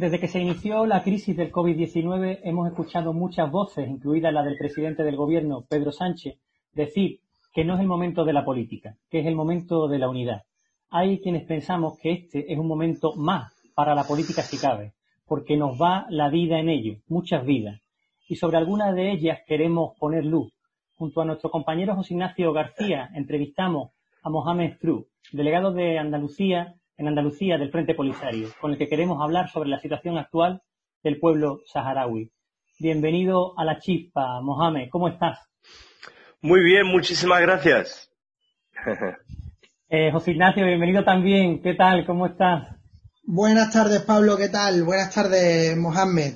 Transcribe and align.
Desde 0.00 0.18
que 0.18 0.28
se 0.28 0.40
inició 0.40 0.86
la 0.86 1.02
crisis 1.02 1.36
del 1.36 1.52
COVID-19 1.52 2.40
hemos 2.44 2.66
escuchado 2.66 3.12
muchas 3.12 3.50
voces, 3.50 3.86
incluida 3.86 4.32
la 4.32 4.42
del 4.42 4.56
presidente 4.56 5.02
del 5.02 5.14
gobierno, 5.14 5.66
Pedro 5.68 5.92
Sánchez, 5.92 6.38
decir 6.72 7.20
que 7.52 7.66
no 7.66 7.74
es 7.74 7.80
el 7.80 7.86
momento 7.86 8.24
de 8.24 8.32
la 8.32 8.42
política, 8.42 8.96
que 9.10 9.20
es 9.20 9.26
el 9.26 9.34
momento 9.34 9.88
de 9.88 9.98
la 9.98 10.08
unidad. 10.08 10.44
Hay 10.88 11.20
quienes 11.20 11.44
pensamos 11.44 11.98
que 11.98 12.12
este 12.12 12.50
es 12.50 12.58
un 12.58 12.66
momento 12.66 13.14
más 13.14 13.52
para 13.74 13.94
la 13.94 14.04
política 14.04 14.40
si 14.40 14.56
cabe, 14.56 14.94
porque 15.26 15.58
nos 15.58 15.78
va 15.78 16.06
la 16.08 16.30
vida 16.30 16.58
en 16.58 16.70
ello, 16.70 16.96
muchas 17.06 17.44
vidas. 17.44 17.82
Y 18.26 18.36
sobre 18.36 18.56
algunas 18.56 18.94
de 18.94 19.12
ellas 19.12 19.40
queremos 19.46 19.98
poner 19.98 20.24
luz. 20.24 20.50
Junto 20.94 21.20
a 21.20 21.26
nuestro 21.26 21.50
compañero 21.50 21.94
José 21.94 22.14
Ignacio 22.14 22.54
García 22.54 23.10
entrevistamos 23.14 23.90
a 24.22 24.30
Mohamed 24.30 24.78
Fru, 24.78 25.08
delegado 25.30 25.74
de 25.74 25.98
Andalucía 25.98 26.79
en 27.00 27.08
Andalucía 27.08 27.56
del 27.56 27.70
Frente 27.70 27.94
Polisario, 27.94 28.48
con 28.60 28.72
el 28.72 28.78
que 28.78 28.86
queremos 28.86 29.22
hablar 29.22 29.48
sobre 29.48 29.70
la 29.70 29.80
situación 29.80 30.18
actual 30.18 30.60
del 31.02 31.18
pueblo 31.18 31.60
saharaui. 31.64 32.30
Bienvenido 32.78 33.58
a 33.58 33.64
la 33.64 33.78
chispa, 33.78 34.42
Mohamed, 34.42 34.90
¿cómo 34.90 35.08
estás? 35.08 35.38
Muy 36.42 36.60
bien, 36.62 36.86
muchísimas 36.86 37.40
gracias. 37.40 38.12
eh, 39.88 40.12
José 40.12 40.32
Ignacio, 40.32 40.66
bienvenido 40.66 41.02
también. 41.02 41.62
¿Qué 41.62 41.72
tal? 41.72 42.04
¿Cómo 42.04 42.26
estás? 42.26 42.68
Buenas 43.24 43.72
tardes, 43.72 44.02
Pablo. 44.02 44.36
¿Qué 44.36 44.50
tal? 44.50 44.84
Buenas 44.84 45.14
tardes, 45.14 45.74
Mohamed. 45.78 46.34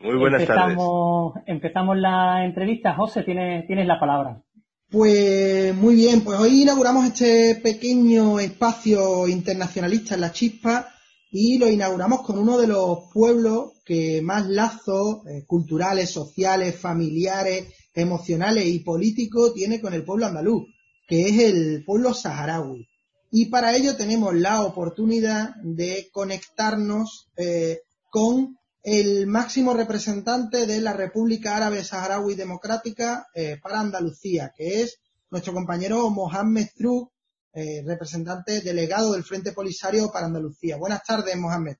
Muy 0.00 0.16
buenas 0.18 0.42
empezamos, 0.42 1.32
tardes. 1.32 1.48
Empezamos 1.48 1.96
la 1.96 2.44
entrevista. 2.44 2.92
José, 2.92 3.22
tienes, 3.22 3.66
tienes 3.66 3.86
la 3.86 3.98
palabra. 3.98 4.42
Pues 4.90 5.74
muy 5.74 5.96
bien, 5.96 6.22
pues 6.22 6.38
hoy 6.40 6.62
inauguramos 6.62 7.04
este 7.04 7.56
pequeño 7.56 8.40
espacio 8.40 9.28
internacionalista 9.28 10.14
en 10.14 10.22
la 10.22 10.32
chispa 10.32 10.88
y 11.30 11.58
lo 11.58 11.68
inauguramos 11.68 12.22
con 12.22 12.38
uno 12.38 12.56
de 12.56 12.68
los 12.68 13.00
pueblos 13.12 13.72
que 13.84 14.22
más 14.22 14.46
lazos 14.46 15.26
eh, 15.26 15.44
culturales, 15.46 16.08
sociales, 16.08 16.74
familiares, 16.80 17.66
emocionales 17.92 18.64
y 18.64 18.78
políticos 18.78 19.52
tiene 19.52 19.78
con 19.78 19.92
el 19.92 20.06
pueblo 20.06 20.24
andaluz, 20.24 20.64
que 21.06 21.28
es 21.28 21.38
el 21.38 21.84
pueblo 21.84 22.14
saharaui. 22.14 22.88
Y 23.30 23.46
para 23.50 23.76
ello 23.76 23.94
tenemos 23.94 24.34
la 24.34 24.62
oportunidad 24.62 25.54
de 25.62 26.08
conectarnos 26.12 27.28
eh, 27.36 27.80
con 28.08 28.57
el 28.90 29.26
máximo 29.26 29.74
representante 29.74 30.66
de 30.66 30.80
la 30.80 30.94
República 30.94 31.56
Árabe 31.56 31.84
Saharaui 31.84 32.34
Democrática 32.34 33.28
eh, 33.34 33.58
para 33.62 33.80
Andalucía, 33.80 34.54
que 34.56 34.80
es 34.80 34.98
nuestro 35.30 35.52
compañero 35.52 36.08
Mohamed 36.08 36.68
Truk, 36.74 37.12
eh, 37.52 37.82
representante 37.84 38.62
delegado 38.62 39.12
del 39.12 39.24
Frente 39.24 39.52
Polisario 39.52 40.10
para 40.10 40.26
Andalucía. 40.26 40.78
Buenas 40.78 41.04
tardes, 41.04 41.36
Mohamed. 41.36 41.76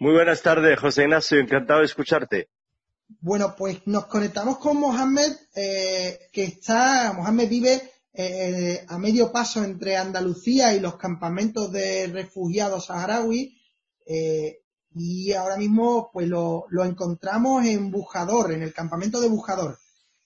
Muy 0.00 0.12
buenas 0.12 0.42
tardes, 0.42 0.78
José 0.80 1.02
Ignacio. 1.02 1.38
Encantado 1.38 1.80
de 1.80 1.86
escucharte. 1.86 2.48
Bueno, 3.20 3.54
pues 3.56 3.86
nos 3.86 4.06
conectamos 4.06 4.58
con 4.58 4.78
Mohamed, 4.78 5.30
eh, 5.54 6.18
que 6.32 6.44
está, 6.44 7.12
Mohamed 7.12 7.48
vive 7.48 7.90
a 8.88 8.96
medio 8.96 9.32
paso 9.32 9.64
entre 9.64 9.96
Andalucía 9.96 10.72
y 10.72 10.78
los 10.78 10.96
campamentos 10.96 11.72
de 11.72 12.06
refugiados 12.06 12.86
saharaui 12.86 13.60
y 14.94 15.32
ahora 15.32 15.56
mismo 15.56 16.10
pues 16.12 16.28
lo, 16.28 16.66
encontramos 16.84 17.64
en 17.66 17.90
Bujador, 17.90 18.52
en 18.52 18.62
el 18.62 18.72
campamento 18.72 19.20
de 19.20 19.28
Bujador. 19.28 19.78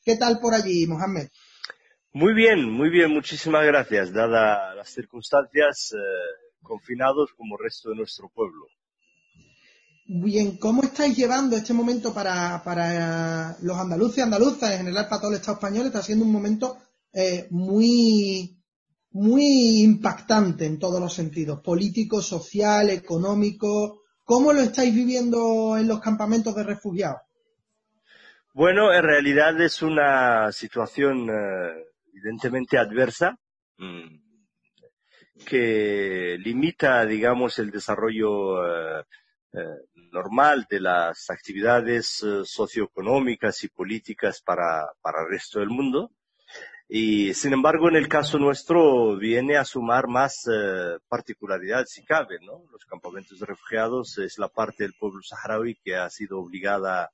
¿Qué 0.05 0.17
tal 0.17 0.39
por 0.41 0.55
allí, 0.55 0.87
Mohamed? 0.87 1.29
Muy 2.13 2.35
bien, 2.35 2.71
muy 2.71 2.91
bien, 2.91 3.13
muchísimas 3.13 3.65
gracias, 3.65 4.13
dadas 4.13 4.77
las 4.77 4.89
circunstancias, 4.89 5.93
eh, 5.93 6.59
confinados 6.63 7.31
como 7.37 7.57
el 7.57 7.65
resto 7.65 7.91
de 7.91 7.97
nuestro 7.97 8.29
pueblo. 8.29 8.67
Bien, 10.07 10.57
¿cómo 10.57 10.83
estáis 10.83 11.17
llevando 11.17 11.55
este 11.55 11.75
momento 11.75 12.15
para, 12.15 12.63
para 12.65 13.59
los 13.61 13.77
andaluces 13.77 14.19
y 14.19 14.21
andaluzas, 14.23 14.73
en 14.73 14.79
general 14.79 15.07
para 15.07 15.21
todo 15.21 15.31
el 15.33 15.37
Estado 15.37 15.59
español? 15.59 15.87
Está 15.87 16.03
siendo 16.03 16.25
un 16.25 16.33
momento 16.33 16.79
eh, 17.13 17.47
muy, 17.51 18.59
muy 19.11 19.83
impactante 19.83 20.65
en 20.65 20.79
todos 20.79 20.99
los 20.99 21.13
sentidos, 21.13 21.61
político, 21.61 22.23
social, 22.23 22.89
económico, 22.89 24.03
¿Cómo 24.29 24.53
lo 24.53 24.61
estáis 24.61 24.95
viviendo 24.95 25.79
en 25.79 25.89
los 25.89 26.01
campamentos 26.01 26.55
de 26.55 26.63
refugiados? 26.63 27.23
Bueno, 28.53 28.93
en 28.93 29.03
realidad 29.03 29.59
es 29.59 29.81
una 29.81 30.53
situación 30.53 31.31
eh, 31.31 31.87
evidentemente 32.13 32.77
adversa 32.77 33.39
mm, 33.79 34.21
que 35.47 36.37
limita, 36.41 37.07
digamos, 37.07 37.59
el 37.59 37.71
desarrollo 37.71 38.67
eh, 38.67 39.05
eh, 39.55 39.65
normal 40.13 40.67
de 40.69 40.81
las 40.81 41.31
actividades 41.31 42.23
socioeconómicas 42.45 43.65
y 43.65 43.69
políticas 43.69 44.43
para, 44.43 44.93
para 45.01 45.23
el 45.23 45.31
resto 45.31 45.61
del 45.61 45.71
mundo 45.71 46.13
y 46.89 47.35
sin 47.35 47.53
embargo, 47.53 47.91
en 47.91 47.97
el 47.97 48.09
caso 48.09 48.39
nuestro 48.39 49.17
viene 49.17 49.59
a 49.59 49.65
sumar 49.67 50.09
más 50.09 50.49
eh, 50.51 50.99
particularidad 51.07 51.85
si 51.87 52.03
cabe, 52.03 52.39
¿no? 52.41 52.65
Los 52.73 52.87
campamentos 52.87 53.39
de 53.39 53.45
refugiados 53.45 54.17
es 54.17 54.39
la 54.39 54.49
parte 54.49 54.85
del 54.85 54.95
pueblo 54.95 55.21
saharaui 55.23 55.75
que 55.85 55.97
ha 55.97 56.09
sido 56.09 56.39
obligada 56.39 57.11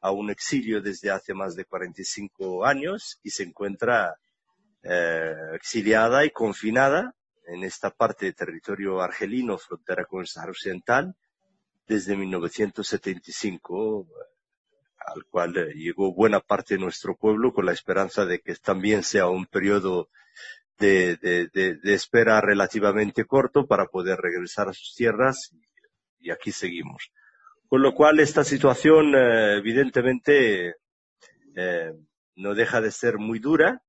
a 0.00 0.10
un 0.10 0.30
exilio 0.30 0.80
desde 0.82 1.10
hace 1.10 1.34
más 1.34 1.54
de 1.54 1.64
45 1.64 2.66
años 2.66 3.20
y 3.22 3.30
se 3.30 3.44
encuentra 3.44 4.16
eh, 4.82 5.34
exiliada 5.54 6.24
y 6.24 6.30
confinada 6.30 7.14
en 7.46 7.62
esta 7.62 7.90
parte 7.90 8.26
de 8.26 8.32
territorio 8.32 9.00
argelino, 9.00 9.56
frontera 9.56 10.04
con 10.04 10.20
el 10.20 10.26
Sahara 10.26 10.50
Occidental, 10.50 11.14
desde 11.86 12.16
1975 12.16 14.08
al 14.98 15.24
cual 15.26 15.56
eh, 15.56 15.74
llegó 15.74 16.12
buena 16.12 16.40
parte 16.40 16.74
de 16.74 16.80
nuestro 16.80 17.16
pueblo 17.16 17.52
con 17.52 17.66
la 17.66 17.72
esperanza 17.72 18.24
de 18.24 18.40
que 18.40 18.54
también 18.56 19.02
sea 19.02 19.28
un 19.28 19.46
periodo 19.46 20.08
de, 20.78 21.18
espera 21.84 22.40
relativamente 22.40 23.24
corto 23.24 23.66
para 23.66 23.86
poder 23.86 24.18
regresar 24.18 24.68
a 24.68 24.74
sus 24.74 24.94
tierras 24.94 25.52
y, 26.20 26.30
aquí 26.30 26.52
seguimos. 26.52 27.12
Con 27.68 27.82
lo 27.82 27.94
cual 27.94 28.20
esta 28.20 28.44
situación 28.44 29.14
eh, 29.14 29.56
evidentemente 29.56 30.74
eh, 31.54 31.92
no 32.34 32.54
deja 32.54 32.80
de 32.80 32.90
ser 32.90 33.18
muy 33.18 33.38
dura, 33.38 33.82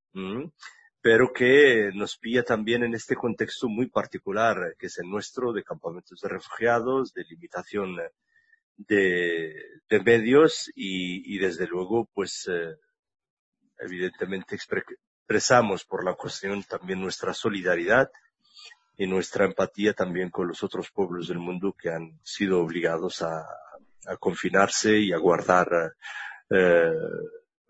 pero 1.02 1.32
que 1.32 1.92
nos 1.94 2.18
pilla 2.18 2.44
también 2.44 2.84
en 2.84 2.96
este 2.96 3.16
contexto 3.16 3.70
muy 3.70 3.88
particular 3.88 4.76
que 4.80 4.88
es 4.88 4.98
el 4.98 5.10
nuestro 5.10 5.54
de 5.54 5.64
campamentos 5.64 6.22
de 6.22 6.30
refugiados, 6.30 7.14
de 7.14 7.24
limitación 7.26 7.98
de, 8.78 9.54
medios 10.06 10.72
y, 10.76 11.38
desde 11.40 11.68
luego, 11.68 12.10
pues, 12.14 12.48
eh, 12.52 12.76
evidentemente 13.80 14.56
expresamos 14.56 15.86
por 15.86 16.04
la 16.04 16.14
cuestión 16.14 16.64
también 16.64 17.02
nuestra 17.02 17.34
solidaridad 17.34 18.10
y 18.98 19.08
nuestra 19.08 19.46
empatía 19.46 19.94
también 19.94 20.30
con 20.30 20.48
los 20.48 20.64
otros 20.64 20.90
pueblos 20.92 21.28
del 21.28 21.40
mundo 21.40 21.76
que 21.80 21.90
han 21.90 22.20
sido 22.24 22.62
obligados 22.62 23.22
a, 23.22 23.46
confinarse 24.20 24.98
y 25.00 25.12
a 25.12 25.18
guardar 25.18 25.96
eh, 26.50 26.94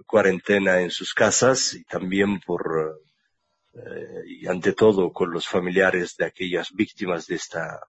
cuarentena 0.06 0.81
en 0.81 0.92
sus 0.92 1.12
casas 1.15 1.74
y 1.74 1.83
también 1.83 2.39
por 2.42 3.01
eh, 3.74 4.24
y 4.27 4.48
ante 4.48 4.74
todo 4.74 5.12
con 5.12 5.31
los 5.31 5.48
familiares 5.48 6.15
de 6.15 6.25
aquellas 6.25 6.71
víctimas 6.74 7.25
de 7.25 7.36
esta 7.36 7.80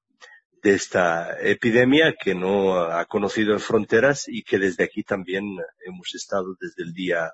de 0.63 0.75
esta 0.75 1.39
epidemia 1.41 2.15
que 2.21 2.35
no 2.35 2.81
ha 2.81 3.05
conocido 3.07 3.59
fronteras 3.59 4.25
y 4.29 4.43
que 4.43 4.59
desde 4.59 4.85
aquí 4.85 5.03
también 5.03 5.45
hemos 5.87 6.15
estado 6.15 6.57
desde 6.61 6.83
el 6.83 6.93
día 6.93 7.33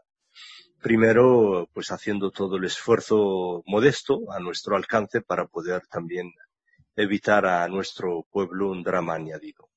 primero 0.82 1.68
pues 1.72 1.90
haciendo 1.90 2.30
todo 2.30 2.56
el 2.56 2.64
esfuerzo 2.64 3.62
modesto 3.66 4.30
a 4.30 4.38
nuestro 4.38 4.76
alcance 4.76 5.22
para 5.22 5.46
poder 5.46 5.82
también 5.90 6.30
evitar 6.94 7.46
a 7.46 7.66
nuestro 7.68 8.26
pueblo 8.30 8.70
un 8.70 8.82
drama 8.82 9.14
añadido. 9.14 9.68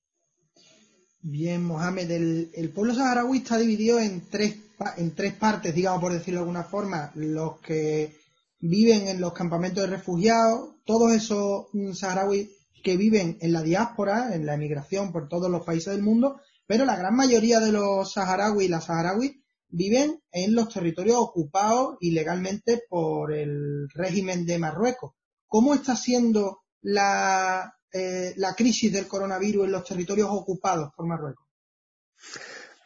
Bien, 1.22 1.64
Mohamed, 1.64 2.12
el, 2.12 2.72
pueblo 2.76 2.94
saharaui 2.94 3.40
está 3.40 3.58
dividido 3.58 4.00
en 4.00 4.30
tres, 4.30 4.58
en 4.98 5.16
tres 5.16 5.34
partes, 5.34 5.74
digamos 5.74 6.02
por 6.02 6.14
decirlo 6.14 6.40
de 6.40 6.44
alguna 6.44 6.64
forma, 6.64 7.12
los 7.16 7.60
que 7.60 8.16
viven 8.60 9.08
en 9.08 9.22
los 9.22 9.34
campamentos 9.34 9.84
de 9.84 9.96
refugiados, 9.96 10.76
todos 10.86 11.14
esos 11.14 11.68
saharauis 11.94 12.50
que 12.88 12.96
viven 12.96 13.38
en 13.42 13.52
la 13.52 13.64
diáspora, 13.64 14.34
en 14.34 14.46
la 14.46 14.54
emigración 14.54 15.12
por 15.12 15.28
todos 15.28 15.52
los 15.52 15.66
países 15.66 15.94
del 15.94 16.02
mundo, 16.02 16.40
pero 16.66 16.86
la 16.86 16.96
gran 16.96 17.18
mayoría 17.18 17.60
de 17.60 17.74
los 17.74 18.14
saharauis 18.14 18.66
y 18.66 18.70
las 18.70 18.86
saharauis 18.86 19.34
viven 19.68 20.22
en 20.32 20.56
los 20.56 20.74
territorios 20.74 21.18
ocupados 21.18 21.98
ilegalmente 22.00 22.84
por 22.88 23.34
el 23.34 23.90
régimen 23.94 24.46
de 24.46 24.60
Marruecos. 24.60 25.16
¿Cómo 25.48 25.74
está 25.74 25.98
siendo 25.98 26.62
la, 26.82 27.76
eh, 27.92 28.34
la 28.38 28.56
crisis 28.56 28.94
del 28.94 29.06
coronavirus 29.06 29.66
en 29.66 29.72
los 29.74 29.84
territorios 29.84 30.30
ocupados 30.32 30.92
por 30.96 31.08
Marruecos? 31.08 31.46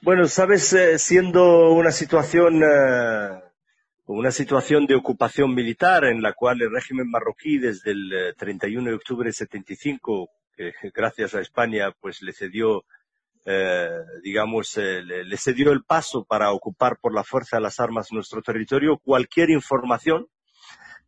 Bueno, 0.02 0.28
sabes, 0.28 0.74
eh, 0.74 0.98
siendo 0.98 1.74
una 1.74 1.92
situación, 1.92 2.64
eh, 2.64 3.41
una 4.14 4.32
situación 4.32 4.86
de 4.86 4.96
ocupación 4.96 5.54
militar 5.54 6.06
en 6.06 6.22
la 6.22 6.34
cual 6.34 6.62
el 6.62 6.72
régimen 6.72 7.10
marroquí 7.10 7.58
desde 7.58 7.92
el 7.92 8.36
31 8.38 8.90
de 8.90 8.96
octubre 8.96 9.30
de 9.30 9.34
75, 9.34 10.30
que 10.56 10.72
gracias 10.94 11.36
a 11.36 11.42
España, 11.42 11.92
pues 12.00 12.22
le 12.22 12.34
cedió 12.34 12.84
eh, 13.44 13.90
digamos, 14.24 14.78
eh, 14.78 15.02
le, 15.02 15.38
cedió 15.38 15.72
el 15.72 15.84
paso 15.84 16.24
para 16.26 16.52
ocupar 16.52 17.00
por 17.00 17.14
la 17.14 17.24
fuerza 17.24 17.58
de 17.58 17.64
las 17.64 17.80
armas 17.80 18.12
nuestro 18.12 18.44
territorio, 18.44 19.00
cualquier 19.00 19.50
información 19.50 20.28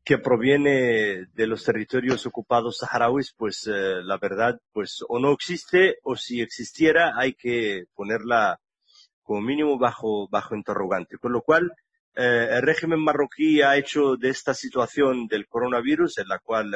que 0.04 0.18
proviene 0.18 1.28
de 1.34 1.48
los 1.48 1.64
territorios 1.64 2.26
ocupados 2.26 2.80
saharauis, 2.80 3.34
pues 3.38 3.68
eh, 3.68 4.02
la 4.04 4.18
verdad, 4.18 4.60
pues 4.74 5.04
o 5.08 5.20
no 5.20 5.32
existe 5.32 6.00
o 6.04 6.16
si 6.16 6.42
existiera 6.42 7.14
hay 7.16 7.34
que 7.34 7.86
ponerla 7.94 8.60
como 9.22 9.42
mínimo 9.42 9.78
bajo, 9.78 10.28
bajo 10.28 10.56
interrogante. 10.56 11.18
Con 11.20 11.34
lo 11.34 11.42
cual, 11.42 11.72
el 12.16 12.62
régimen 12.62 13.00
marroquí 13.00 13.62
ha 13.62 13.76
hecho 13.78 14.16
de 14.16 14.30
esta 14.30 14.54
situación 14.54 15.28
del 15.28 15.48
coronavirus, 15.48 16.20
en 16.20 16.28
la 16.28 16.40
cual 16.40 16.76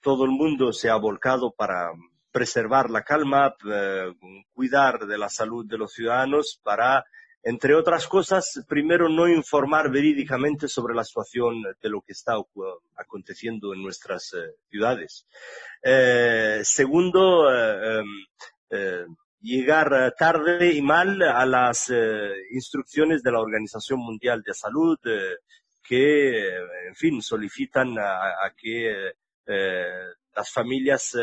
todo 0.00 0.24
el 0.24 0.30
mundo 0.30 0.72
se 0.72 0.88
ha 0.88 0.96
volcado 0.96 1.52
para, 1.52 1.90
preservar 2.34 2.90
la 2.90 3.04
calma, 3.04 3.54
eh, 3.64 4.12
cuidar 4.52 5.06
de 5.06 5.16
la 5.16 5.28
salud 5.28 5.64
de 5.64 5.78
los 5.78 5.92
ciudadanos 5.92 6.60
para, 6.64 7.04
entre 7.44 7.76
otras 7.76 8.08
cosas, 8.08 8.64
primero 8.66 9.08
no 9.08 9.28
informar 9.28 9.88
verídicamente 9.88 10.66
sobre 10.66 10.96
la 10.96 11.04
situación 11.04 11.62
de 11.80 11.88
lo 11.88 12.00
que 12.00 12.10
está 12.10 12.32
aconteciendo 12.96 13.72
en 13.72 13.84
nuestras 13.84 14.34
eh, 14.34 14.56
ciudades. 14.68 15.28
Eh, 15.80 16.62
segundo, 16.64 17.48
em, 17.48 18.04
llegar 19.44 20.14
tarde 20.18 20.72
y 20.72 20.82
mal 20.82 21.22
a 21.22 21.44
las 21.46 21.92
instrucciones 22.50 23.22
de 23.22 23.32
la 23.32 23.40
Organización 23.40 24.00
Mundial 24.00 24.42
de 24.42 24.54
Salud 24.54 24.98
que, 25.82 26.48
en 26.48 26.94
fin, 26.94 27.20
solicitan 27.20 27.96
a 27.98 28.52
que 28.56 29.12
las 29.46 30.50
familias 30.50 31.14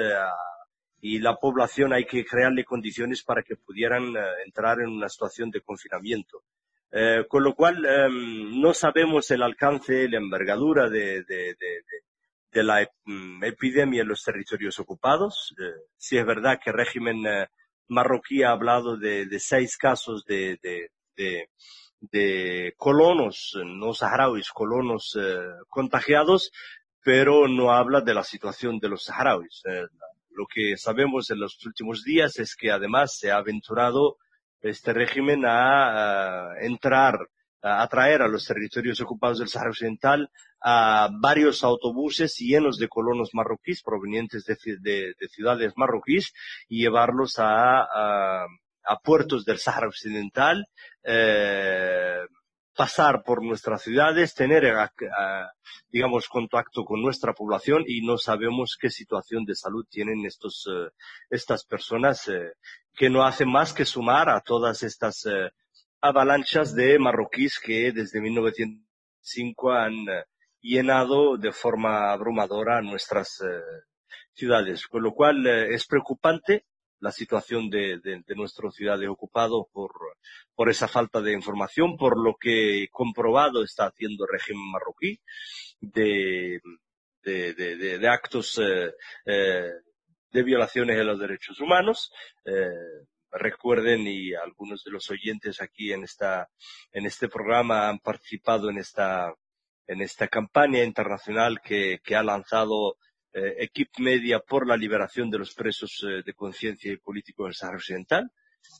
y 1.01 1.19
la 1.19 1.35
población 1.35 1.93
hay 1.93 2.05
que 2.05 2.23
crearle 2.23 2.63
condiciones 2.63 3.23
para 3.23 3.41
que 3.41 3.55
pudieran 3.55 4.15
eh, 4.15 4.19
entrar 4.45 4.79
en 4.79 4.89
una 4.89 5.09
situación 5.09 5.49
de 5.49 5.61
confinamiento. 5.61 6.43
Eh, 6.91 7.25
con 7.27 7.43
lo 7.43 7.55
cual, 7.55 7.83
em, 7.85 8.61
no 8.61 8.73
sabemos 8.73 9.31
el 9.31 9.41
alcance, 9.41 10.07
la 10.07 10.17
envergadura 10.17 10.89
de, 10.89 11.25
la 12.53 12.87
mm, 13.05 13.43
epidemia 13.45 14.03
en 14.03 14.09
los 14.09 14.23
territorios 14.23 14.77
ocupados. 14.79 15.55
Eh, 15.59 15.71
si 15.97 16.17
es 16.17 16.25
verdad 16.25 16.59
que 16.63 16.69
el 16.69 16.77
régimen 16.77 17.23
marroquí 17.91 18.41
ha 18.41 18.51
hablado 18.51 18.97
de, 18.97 19.27
seis 19.39 19.77
casos 19.77 20.23
de, 20.25 20.89
colonos, 22.77 23.57
no 23.65 23.93
saharauis, 23.93 24.49
colonos 24.49 25.17
contagiados, 25.67 26.51
pero 27.03 27.47
no 27.47 27.71
habla 27.71 28.01
de 28.01 28.13
la 28.13 28.23
situación 28.23 28.79
de 28.79 28.89
los 28.89 29.03
saharauis. 29.03 29.61
Lo 30.29 30.45
que 30.47 30.77
sabemos 30.77 31.29
en 31.29 31.39
los 31.39 31.63
últimos 31.65 32.03
días 32.03 32.39
es 32.39 32.55
que 32.55 32.71
además 32.71 33.17
se 33.17 33.31
ha 33.31 33.37
aventurado 33.37 34.17
este 34.61 34.93
régimen 34.93 35.43
a, 35.45 36.53
entrar, 36.61 37.19
a 37.61 37.83
atraer 37.83 38.21
a 38.21 38.29
los 38.29 38.45
territorios 38.45 39.01
ocupados 39.01 39.39
del 39.39 39.49
Sahara 39.49 39.71
Occidental 39.71 40.29
a 40.61 41.09
varios 41.19 41.63
autobuses 41.63 42.37
llenos 42.37 42.77
de 42.77 42.87
colonos 42.87 43.31
marroquíes 43.33 43.81
provenientes 43.81 44.45
de, 44.45 45.15
ciudades 45.29 45.73
marroquíes 45.75 46.33
y 46.67 46.81
llevarlos 46.81 47.35
a, 47.37 47.87
puertos 49.03 49.45
del 49.45 49.57
Sahara 49.57 49.87
Occidental, 49.87 50.67
eh, 51.03 52.21
pasar 52.75 53.23
por 53.23 53.43
nuestras 53.43 53.83
ciudades, 53.83 54.33
tener, 54.33 54.63
eh, 54.65 54.75
digamos, 55.89 56.27
contacto 56.27 56.83
con 56.85 57.01
nuestra 57.01 57.33
población 57.33 57.83
y 57.85 58.01
no 58.01 58.17
sabemos 58.17 58.77
qué 58.79 58.89
situación 58.89 59.45
de 59.45 59.55
salud 59.55 59.85
tienen 59.89 60.25
estos, 60.25 60.67
eh, 60.67 60.89
estas 61.29 61.65
personas 61.65 62.27
eh, 62.27 62.53
que 62.93 63.09
no 63.09 63.23
hacen 63.23 63.49
más 63.49 63.73
que 63.73 63.85
sumar 63.85 64.29
a 64.29 64.41
todas 64.41 64.83
estas 64.83 65.25
avalanchas 66.01 66.73
de 66.73 66.97
marroquíes 66.99 67.59
que 67.59 67.91
desde 67.91 68.19
1905 68.19 69.71
han 69.71 69.95
llenado 70.61 71.37
de 71.37 71.51
forma 71.51 72.11
abrumadora 72.11 72.81
nuestras 72.81 73.43
ciudades. 74.33 74.87
Con 74.87 75.03
lo 75.03 75.13
cual 75.13 75.45
es 75.47 75.85
preocupante 75.87 76.65
la 76.99 77.11
situación 77.11 77.69
de, 77.69 77.99
de, 77.99 78.21
de 78.25 78.35
nuestro 78.35 78.71
ciudad 78.71 78.99
ocupado 79.09 79.67
por, 79.73 79.91
por 80.55 80.69
esa 80.69 80.87
falta 80.87 81.19
de 81.19 81.33
información, 81.33 81.97
por 81.97 82.17
lo 82.17 82.35
que 82.39 82.87
comprobado 82.91 83.63
está 83.63 83.87
haciendo 83.87 84.25
el 84.25 84.31
régimen 84.31 84.71
marroquí 84.71 85.19
de, 85.81 86.61
de 87.23 88.07
actos 88.07 88.59
eh, 88.59 88.93
eh, 89.25 89.71
de 90.31 90.43
violaciones 90.43 90.95
de 90.97 91.03
los 91.03 91.19
derechos 91.19 91.59
humanos. 91.59 92.11
Eh, 92.45 92.69
recuerden 93.31 94.05
y 94.07 94.33
algunos 94.33 94.83
de 94.83 94.91
los 94.91 95.09
oyentes 95.09 95.61
aquí 95.61 95.93
en 95.93 96.03
esta 96.03 96.49
en 96.91 97.05
este 97.05 97.29
programa 97.29 97.87
han 97.87 97.99
participado 97.99 98.69
en 98.69 98.77
esta 98.77 99.33
en 99.87 100.01
esta 100.01 100.27
campaña 100.27 100.83
internacional 100.83 101.61
que, 101.61 101.99
que 102.03 102.15
ha 102.15 102.23
lanzado 102.23 102.97
eh, 103.33 103.55
Equip 103.59 103.97
Media 103.99 104.39
por 104.39 104.67
la 104.67 104.75
liberación 104.75 105.29
de 105.29 105.37
los 105.37 105.53
presos 105.53 106.05
eh, 106.05 106.21
de 106.25 106.33
conciencia 106.33 106.91
y 106.91 106.97
políticos 106.97 107.45
del 107.45 107.55
Sahara 107.55 107.77
Occidental, 107.77 108.29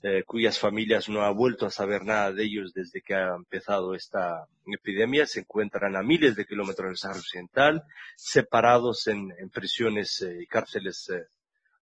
eh, 0.04 0.24
cuyas 0.26 0.60
familias 0.60 1.08
no 1.08 1.24
han 1.24 1.36
vuelto 1.36 1.66
a 1.66 1.72
saber 1.72 2.04
nada 2.04 2.34
de 2.34 2.44
ellos 2.44 2.74
desde 2.74 3.02
que 3.02 3.16
ha 3.16 3.34
empezado 3.34 3.96
esta 3.96 4.46
epidemia. 4.66 5.26
Se 5.26 5.40
encuentran 5.40 5.96
a 5.96 6.04
miles 6.04 6.36
de 6.36 6.46
kilómetros 6.46 6.90
del 6.90 6.98
Sahara 6.98 7.20
Occidental, 7.20 7.84
separados 8.18 9.08
en, 9.08 9.30
prisiones 9.54 10.22
y 10.22 10.46
cárceles 10.48 11.10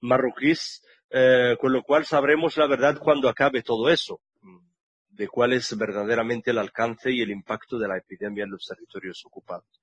marroquíes, 0.00 0.82
con 1.60 1.72
lo 1.72 1.82
cual 1.82 2.04
sabremos 2.04 2.56
la 2.56 2.66
verdad 2.66 2.98
cuando 2.98 3.28
acabe 3.28 3.62
todo 3.62 3.88
eso 3.88 4.20
de 5.18 5.26
cuál 5.26 5.52
es 5.52 5.76
verdaderamente 5.76 6.52
el 6.52 6.58
alcance 6.58 7.10
y 7.10 7.20
el 7.20 7.30
impacto 7.30 7.76
de 7.76 7.88
la 7.88 7.98
epidemia 7.98 8.44
en 8.44 8.52
los 8.52 8.64
territorios 8.64 9.24
ocupados. 9.26 9.82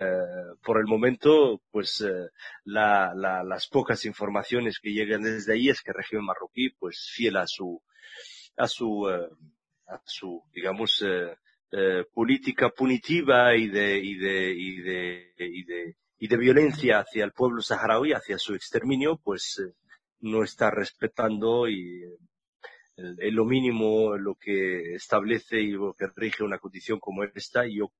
Eh, 0.00 0.56
por 0.64 0.78
el 0.78 0.86
momento, 0.86 1.60
pues 1.70 2.00
eh, 2.00 2.30
las 2.64 3.68
pocas 3.68 4.06
informaciones 4.06 4.80
que 4.80 4.92
llegan 4.92 5.22
desde 5.22 5.52
ahí 5.52 5.68
es 5.68 5.82
que 5.82 5.90
el 5.90 5.98
régimen 5.98 6.24
marroquí, 6.24 6.70
pues 6.70 7.10
fiel 7.14 7.36
a 7.36 7.46
su, 7.46 7.80
a 8.56 8.66
su, 8.66 9.08
eh, 9.10 9.28
a 9.86 10.00
su, 10.04 10.42
digamos, 10.52 11.04
política 12.14 12.70
punitiva 12.70 13.56
y 13.56 13.68
de, 13.68 13.98
y 13.98 14.14
de, 14.14 14.52
y 14.52 14.80
de, 14.80 15.34
y 15.36 15.64
de, 15.64 15.96
y 16.18 16.28
de 16.28 16.36
violencia 16.36 17.00
hacia 17.00 17.24
el 17.24 17.32
pueblo 17.32 17.60
saharaui, 17.60 18.12
hacia 18.12 18.38
su 18.38 18.54
exterminio, 18.54 19.20
pues 19.22 19.60
no 20.20 20.44
está 20.44 20.70
respetando 20.70 21.68
y 21.68 22.04
en 22.96 23.34
lo 23.34 23.44
mínimo 23.44 24.16
lo 24.16 24.36
que 24.36 24.94
establece 24.94 25.60
y 25.60 25.72
lo 25.72 25.94
que 25.94 26.06
rige 26.14 26.44
una 26.44 26.58
condición 26.58 27.00
como 27.00 27.24
esta 27.24 27.66
y 27.66 27.78
yo 27.78 27.90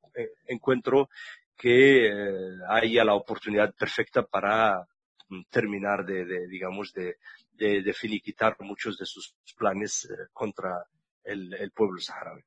encuentro 0.47 1.09
que 1.57 2.07
eh, 2.07 2.59
haya 2.69 3.05
la 3.05 3.15
oportunidad 3.15 3.75
perfecta 3.75 4.23
para 4.23 4.87
mm, 5.29 5.43
terminar 5.51 6.05
de, 6.05 6.47
digamos, 6.49 6.93
de, 6.93 7.17
de, 7.57 7.93
finiquitar 7.93 8.57
muchos 8.61 8.99
de 8.99 9.07
sus 9.07 9.35
planes 9.57 10.07
eh, 10.11 10.29
contra 10.33 10.85
el, 11.23 11.71
pueblo 11.75 12.01
saharaui. 12.01 12.43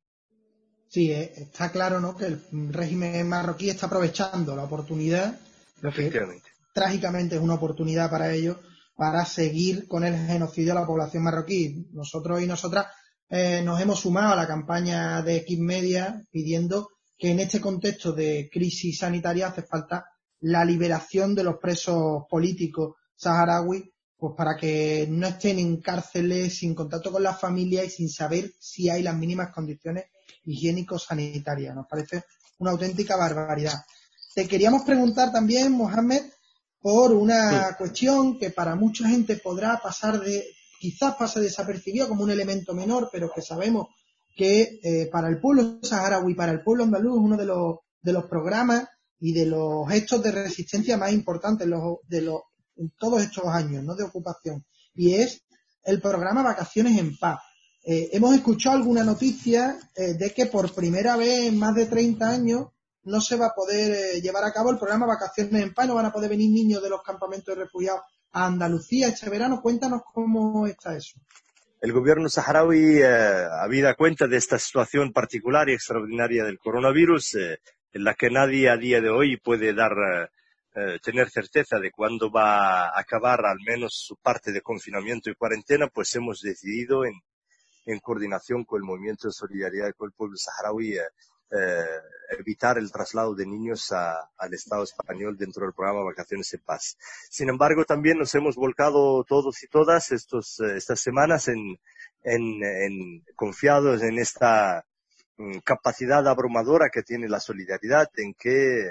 Sí, 0.89 1.12
eh, 1.12 1.32
está 1.38 1.72
claro 1.72 2.00
¿no? 2.00 2.16
que 2.16 2.25
el 2.25 2.42
régimen 2.72 3.27
marroquí 3.27 3.70
está 3.70 3.88
aprovechando 3.88 4.56
la 4.56 4.63
oportunidad, 4.63 5.39
lo 5.82 5.92
que 5.92 6.12
trágicamente 6.74 7.36
es 7.36 7.42
una 7.42 7.56
oportunidad 7.56 8.10
para 8.10 8.34
ellos, 8.34 8.58
para 8.98 9.24
seguir 9.24 9.88
con 9.88 10.04
el 10.04 10.18
genocidio 10.18 10.74
a 10.74 10.82
la 10.82 10.86
población 10.86 11.24
marroquí. 11.24 11.88
Nosotros 11.94 12.42
y 12.42 12.48
nosotras 12.48 12.88
nos 13.30 13.80
hemos 13.80 14.00
sumado 14.00 14.34
a 14.34 14.36
la 14.36 14.48
campaña 14.48 15.22
de 15.22 15.38
X 15.38 15.60
Media 15.60 16.25
pidiendo 16.32 16.89
que 17.18 17.32
en 17.32 17.39
este 17.39 17.62
contexto 17.62 18.12
de 18.12 18.50
crisis 18.51 19.00
sanitaria 19.00 19.48
hace 19.48 19.62
falta 19.62 20.06
la 20.39 20.66
liberación 20.66 21.36
de 21.36 21.44
los 21.44 21.58
presos 21.58 22.24
políticos 22.30 22.96
saharauis, 23.16 23.84
pues 24.18 24.34
para 24.36 24.56
que 24.56 25.08
no 25.10 25.27
estén 25.27 25.60
en 25.60 25.80
cárceles 25.80 26.58
sin 26.58 26.74
contacto 26.74 27.12
con 27.12 27.22
la 27.22 27.34
familia 27.34 27.84
y 27.84 27.89
sin 27.89 28.10
saber 28.10 28.51
si 28.60 28.89
hay 28.89 29.04
las 29.04 29.16
mínimas 29.16 29.54
condiciones 29.54 30.06
higiénico-sanitarias. 30.44 31.75
Nos 31.75 31.88
parece 31.88 32.24
una 32.60 32.72
auténtica 32.72 33.16
barbaridad. 33.16 33.75
Te 34.34 34.48
queríamos 34.48 34.84
preguntar 34.84 35.32
también, 35.32 35.72
Mohamed, 35.72 36.24
por 36.81 37.12
una 37.12 37.75
cuestión 37.77 38.38
que 38.38 38.51
para 38.51 38.75
mucha 38.75 39.07
gente 39.07 39.38
podrá 39.38 39.79
pasar 39.81 40.19
de, 40.19 40.46
quizás 40.79 41.15
pase 41.15 41.39
desapercibido 41.39 42.07
como 42.07 42.24
un 42.24 42.31
elemento 42.31 42.74
menor, 42.74 43.10
pero 43.12 43.31
que 43.34 43.41
sabemos 43.41 43.88
que 44.36 44.79
eh, 44.84 45.10
para 45.12 45.27
el 45.27 45.39
pueblo 45.39 45.79
saharaui, 45.81 46.36
para 46.36 46.51
el 46.51 46.62
pueblo 46.62 46.84
andaluz, 46.84 47.17
es 47.17 47.24
uno 47.24 47.38
de 47.38 47.46
los, 47.46 47.77
de 48.01 48.13
los 48.13 48.25
programas 48.25 48.88
y 49.19 49.34
de 49.34 49.48
los 49.48 49.91
hechos 49.91 50.22
de 50.22 50.31
resistencia 50.31 50.98
más 50.98 51.12
importantes 51.12 51.67
de 51.67 52.22
los, 52.22 52.41
en 52.75 52.91
todos 52.98 53.22
estos 53.22 53.46
años, 53.48 53.84
¿no? 53.84 53.96
De 53.96 54.03
ocupación. 54.03 54.63
Y 54.93 55.15
es 55.15 55.41
el 55.84 56.00
programa 56.00 56.43
Vacaciones 56.43 56.98
en 57.00 57.17
Paz. 57.17 57.39
Eh, 57.84 58.10
hemos 58.12 58.36
escuchado 58.36 58.75
alguna 58.75 59.03
noticia 59.03 59.77
eh, 59.96 60.13
de 60.13 60.34
que 60.34 60.46
por 60.46 60.74
primera 60.74 61.15
vez 61.15 61.48
en 61.48 61.57
más 61.57 61.74
de 61.74 61.86
30 61.86 62.29
años 62.29 62.67
no 63.07 63.21
se 63.21 63.37
va 63.37 63.47
a 63.47 63.55
poder 63.55 63.91
eh, 63.91 64.21
llevar 64.21 64.43
a 64.43 64.51
cabo 64.51 64.71
el 64.71 64.77
programa 64.77 65.05
Vacaciones 65.05 65.63
en 65.63 65.73
Paz, 65.73 65.87
no 65.87 65.95
van 65.95 66.05
a 66.05 66.11
poder 66.11 66.29
venir 66.29 66.51
niños 66.51 66.81
de 66.83 66.89
los 66.89 67.01
campamentos 67.01 67.55
de 67.55 67.63
refugiados 67.63 68.01
a 68.31 68.45
Andalucía 68.45 69.07
este 69.07 69.29
verano. 69.29 69.61
Cuéntanos 69.61 70.01
cómo 70.13 70.67
está 70.67 70.95
eso. 70.95 71.19
El 71.81 71.93
gobierno 71.93 72.27
saharaui, 72.27 73.01
habida 73.03 73.93
cuenta 73.93 74.27
de 74.27 74.37
esta 74.37 74.57
situación 74.57 75.13
particular 75.13 75.69
y 75.69 75.73
extraordinaria 75.73 76.43
del 76.43 76.57
coronavirus, 76.57 77.35
en 77.35 78.03
la 78.03 78.15
que 78.15 78.31
nadie 78.31 78.69
a 78.69 78.77
día 78.77 78.99
de 78.99 79.09
hoy 79.09 79.37
puede 79.37 79.73
dar 79.73 79.93
eh, 80.79 80.99
tener 81.01 81.31
certeza 81.31 81.79
de 81.79 81.89
cuándo 81.89 82.29
va 82.29 82.89
a 82.89 82.99
acabar 82.99 83.43
al 83.47 83.57
menos 83.65 83.93
su 83.95 84.15
parte 84.15 84.51
de 84.51 84.61
confinamiento 84.61 85.31
y 85.31 85.35
cuarentena, 85.35 85.87
pues 85.87 86.13
hemos 86.13 86.39
decidido 86.41 87.03
en, 87.03 87.13
en 87.87 87.99
coordinación 87.99 88.63
con 88.63 88.81
el 88.81 88.83
movimiento 88.83 89.27
de 89.27 89.33
solidaridad 89.33 89.91
con 89.97 90.09
el 90.09 90.13
pueblo 90.13 90.37
saharaui 90.37 90.93
eh, 90.93 91.01
eh, 91.01 91.01
evitar 92.30 92.77
el 92.77 92.92
traslado 92.92 93.34
de 93.34 93.46
niños 93.46 93.92
al 93.92 94.54
Estado 94.54 94.84
español 94.84 95.38
dentro 95.38 95.63
del 95.66 95.74
programa 95.74 96.04
Vacaciones 96.04 96.54
en 96.54 96.62
Paz. 96.62 96.98
Sin 97.30 97.50
embargo, 97.50 97.86
también 97.86 98.18
nos 98.18 98.34
hemos 98.36 98.56
volcado 98.56 99.24
todos 99.24 99.63
y 99.63 99.68
todas 99.68 100.12
estos, 100.12 100.60
estas 100.60 101.00
semanas 101.00 101.48
en, 101.48 101.80
en, 102.24 102.63
en 102.63 103.24
confiados 103.36 104.01
en 104.04 104.20
esta 104.20 104.86
mm, 105.38 105.60
capacidad 105.60 106.27
abrumadora 106.27 106.89
que 106.89 107.04
tiene 107.04 107.30
la 107.30 107.39
solidaridad, 107.39 108.10
en 108.18 108.34
que 108.34 108.89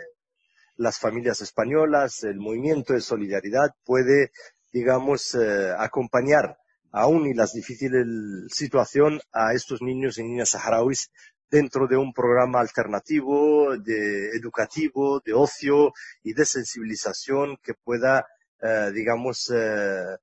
las 0.77 0.99
familias 0.99 1.41
españolas, 1.41 2.23
el 2.25 2.39
movimiento 2.39 2.93
de 2.93 3.01
solidaridad 3.01 3.75
puede, 3.85 4.31
digamos, 4.73 5.35
eh, 5.35 5.73
acompañar 5.79 6.59
aún 6.93 7.27
y 7.27 7.35
las 7.35 7.53
difíciles 7.53 8.07
situación 8.49 9.21
a 9.33 9.53
estos 9.53 9.83
niños 9.83 10.19
y 10.19 10.23
niñas 10.23 10.51
saharauis 10.51 11.11
dentro 11.51 11.87
de 11.87 11.97
un 11.97 12.13
programa 12.13 12.61
alternativo, 12.61 13.77
de 13.79 14.31
educativo, 14.31 15.21
de 15.21 15.33
ocio 15.33 15.93
y 16.23 16.33
de 16.33 16.45
sensibilización 16.45 17.57
que 17.63 17.75
pueda, 17.75 18.27
eh, 18.61 18.91
digamos, 18.93 19.53
eh, 19.55 20.17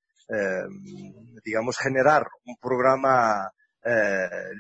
digamos, 1.44 1.78
generar 1.78 2.28
un 2.46 2.56
programa 2.58 3.52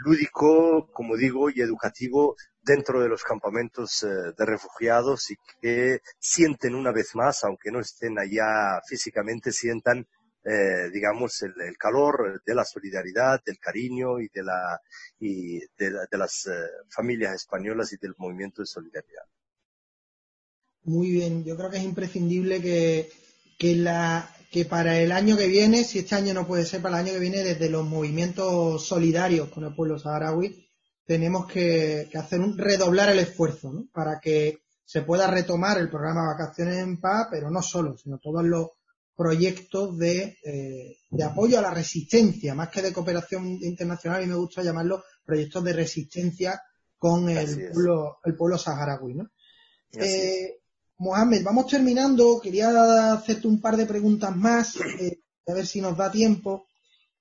lúdico, 0.04 0.90
como 0.92 1.16
digo, 1.16 1.50
y 1.50 1.62
educativo 1.62 2.36
dentro 2.64 3.02
de 3.02 3.10
los 3.10 3.24
campamentos 3.24 4.04
eh, 4.04 4.08
de 4.38 4.46
refugiados 4.46 5.32
y 5.32 5.36
que 5.62 6.00
sienten 6.18 6.76
una 6.76 6.92
vez 6.92 7.16
más, 7.16 7.44
aunque 7.44 7.72
no 7.72 7.80
estén 7.80 8.18
allá 8.18 8.82
físicamente, 8.88 9.52
sientan, 9.52 10.08
eh, 10.46 10.90
digamos, 10.92 11.42
el, 11.42 11.78
calor 11.78 12.42
de 12.46 12.56
la 12.56 12.66
solidaridad, 12.66 13.42
del 13.46 13.60
cariño 13.60 14.20
y 14.20 14.30
de, 14.34 14.44
la, 14.44 14.82
y 15.20 15.60
de, 15.78 16.18
las 16.18 16.48
eh, 16.48 16.52
familias 16.90 17.36
españolas 17.36 17.94
y 17.94 17.98
del 17.98 18.14
movimiento 18.18 18.62
de 18.62 18.66
solidaridad. 18.66 19.24
Muy 20.84 21.12
bien, 21.12 21.46
yo 21.46 21.56
creo 21.56 21.70
que 21.70 21.78
es 21.78 21.84
imprescindible 21.84 22.62
que, 22.62 23.10
que, 23.58 23.76
la, 23.76 24.30
que 24.52 24.66
para 24.66 25.00
el 25.00 25.14
año 25.14 25.38
que 25.38 25.48
viene, 25.48 25.86
si 25.86 26.00
este 26.00 26.16
año 26.16 26.34
no 26.34 26.46
puede 26.46 26.66
ser 26.66 26.82
para 26.82 27.00
el 27.00 27.06
año 27.06 27.14
que 27.14 27.22
viene, 27.22 27.44
desde 27.44 27.70
los 27.70 27.86
movimientos 27.86 28.86
solidarios 28.86 29.48
con 29.50 29.64
el 29.64 29.74
pueblo 29.74 29.98
saharaui, 29.98 30.64
tenemos 31.06 31.48
que, 31.48 32.10
hacer 32.14 32.40
un 32.40 32.58
redoblar 32.58 33.10
el 33.10 33.20
esfuerzo 33.20 33.86
para 33.94 34.20
que 34.20 34.60
se 34.86 35.02
pueda 35.02 35.28
retomar 35.28 35.78
el 35.78 35.90
programa 35.90 36.34
Vacaciones 36.34 36.78
en 36.78 37.00
Paz, 37.00 37.28
pero 37.32 37.50
no 37.50 37.62
solo, 37.62 37.98
sino 37.98 38.20
todos 38.20 38.44
los 38.44 38.68
proyectos 39.16 39.98
de, 39.98 40.38
eh, 40.44 40.98
de 41.10 41.24
apoyo 41.24 41.60
a 41.60 41.62
la 41.62 41.72
resistencia, 41.72 42.56
más 42.56 42.70
que 42.70 42.82
de 42.82 42.94
cooperación 42.94 43.60
internacional, 43.62 44.24
y 44.24 44.28
me 44.28 44.36
gusta 44.36 44.64
llamarlo 44.64 45.04
proyectos 45.26 45.64
de 45.64 45.74
resistencia 45.74 46.62
con 46.98 47.30
el 47.30 47.72
pueblo, 47.72 48.18
el 48.24 48.36
pueblo 48.36 48.58
saharaui. 48.58 49.14
¿no? 49.14 49.30
Eh, 49.92 50.62
Mohamed, 50.98 51.44
vamos 51.44 51.68
terminando. 51.68 52.40
Quería 52.42 53.14
hacerte 53.14 53.48
un 53.48 53.60
par 53.60 53.78
de 53.78 53.86
preguntas 53.86 54.36
más, 54.36 54.78
eh, 54.78 55.20
a 55.48 55.54
ver 55.54 55.68
si 55.68 55.82
nos 55.82 55.98
da 55.98 56.12
tiempo. 56.12 56.68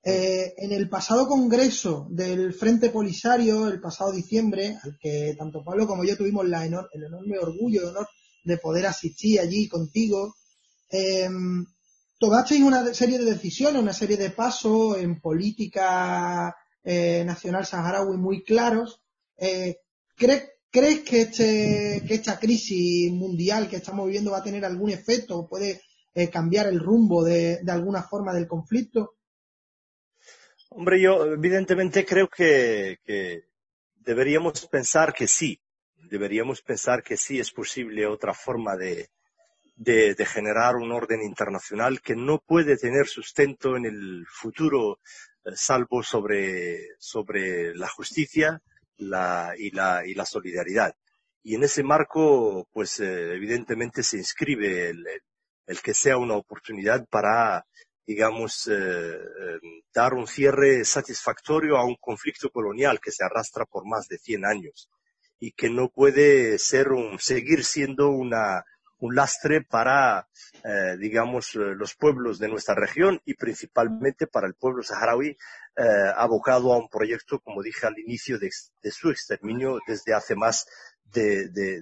Eh, 0.05 0.55
en 0.57 0.73
el 0.73 0.89
pasado 0.89 1.29
congreso 1.29 2.09
del 2.11 2.53
Frente 2.55 2.91
Polisario, 2.91 3.69
el 3.69 3.81
pasado 3.81 4.11
diciembre, 4.11 4.77
al 4.83 4.99
que 4.99 5.35
tanto 5.39 5.63
Pablo 5.63 5.87
como 5.87 6.05
yo 6.05 6.17
tuvimos 6.17 6.45
el 6.45 6.55
enorme 7.05 7.39
orgullo 7.39 7.83
y 7.83 7.85
honor 7.85 8.09
de 8.45 8.59
poder 8.59 8.87
asistir 8.87 9.39
allí 9.39 9.69
contigo, 9.69 10.35
eh, 10.91 11.29
tomasteis 12.23 12.62
una 12.62 12.95
serie 12.95 13.19
de 13.19 13.25
decisiones, 13.25 13.83
una 13.83 13.93
serie 13.93 14.17
de 14.17 14.31
pasos 14.31 14.97
en 14.99 15.21
política 15.21 16.55
eh, 16.85 17.25
nacional 17.26 17.67
saharaui 17.67 18.17
muy 18.17 18.45
claros. 18.45 19.02
Eh, 19.37 19.79
¿crees, 20.14 20.50
que, 20.71 21.23
este, 21.23 22.05
que 22.07 22.14
esta 22.14 22.38
crisis 22.38 23.11
mundial 23.11 23.69
que 23.69 23.76
estamos 23.76 24.07
viviendo 24.07 24.31
va 24.31 24.38
a 24.38 24.45
tener 24.45 24.64
algún 24.64 24.91
efecto 24.91 25.49
puede 25.49 25.83
cambiar 26.31 26.69
el 26.69 26.79
rumbo 26.79 27.25
de 27.25 27.61
alguna 27.67 28.02
forma 28.05 28.33
del 28.33 28.47
conflicto? 28.47 29.17
Hombre, 30.69 31.00
yo 31.00 31.25
evidentemente 31.25 32.07
creo 32.07 32.29
que, 32.29 32.99
deberíamos 33.97 34.64
pensar 34.67 35.12
que 35.12 35.26
sí, 35.26 35.61
deberíamos 36.09 36.62
pensar 36.62 37.02
que 37.02 37.17
sí 37.17 37.41
es 37.41 37.50
posible 37.50 38.07
otra 38.07 38.33
forma 38.33 38.76
de, 38.76 39.11
generar 40.26 40.76
un 40.76 40.93
orden 40.93 41.23
internacional 41.23 42.00
que 42.00 42.14
no 42.14 42.38
puede 42.38 42.76
tener 42.76 43.07
sustento 43.07 43.76
en 43.76 43.87
el 43.87 44.26
futuro 44.29 45.00
eh, 45.45 45.50
salvo 45.55 46.02
sobre, 46.02 46.88
sobre 46.99 47.75
la 47.75 47.88
justicia 47.88 48.62
la, 48.99 49.55
y, 49.57 49.71
la, 49.71 50.07
y 50.07 50.14
la 50.14 50.25
solidaridad. 50.25 50.95
Y 51.43 51.57
en 51.57 51.64
ese 51.64 51.83
marco, 51.83 52.69
pues 52.73 53.00
eh, 53.00 53.35
evidentemente 53.35 54.02
se 54.02 54.19
inscribe 54.19 54.91
el, 54.91 55.05
que 55.83 55.95
sea 55.95 56.19
una 56.19 56.35
oportunidad 56.35 57.07
para 57.09 57.64
digamos, 58.05 58.67
eh, 58.67 58.73
eh, 58.75 59.59
dar 59.95 60.14
un 60.14 60.26
cierre 60.26 60.85
satisfactorio 60.85 61.76
a 61.76 61.85
un 61.85 61.97
conflicto 62.00 62.50
colonial 62.50 63.00
que 63.00 63.12
se 63.12 63.25
arrastra 63.25 63.64
por 63.64 63.87
más 63.87 64.09
de 64.09 64.19
100 64.19 64.45
años 64.45 64.91
y 65.38 65.52
que 65.52 65.71
no 65.71 65.88
puede 65.88 66.59
ser 66.59 66.88
un, 66.91 67.19
seguir 67.19 67.64
siendo 67.64 68.11
una, 68.11 68.64
un 69.03 69.15
lastre 69.15 69.63
para, 69.63 70.29
eh, 70.65 70.97
digamos, 70.99 71.55
los 71.55 71.95
pueblos 71.95 72.39
de 72.39 72.49
nuestra 72.49 72.75
región 72.75 73.21
y 73.25 73.35
principalmente 73.35 74.27
para 74.27 74.47
el 74.47 74.55
pueblo 74.55 74.83
saharaui, 74.83 75.37
abocado 76.17 76.75
a 76.75 76.79
un 76.79 76.89
proyecto, 76.89 77.41
como 77.41 77.63
dije 77.63 77.87
al 77.87 77.99
inicio, 77.99 78.39
de, 78.39 78.51
su 78.91 79.11
exterminio 79.11 79.79
desde 79.87 80.13
hace 80.13 80.35
más 80.35 80.67
de, 81.13 81.49
de, 81.49 81.81